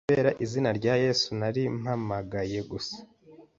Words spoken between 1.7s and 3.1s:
mpamagaye gusa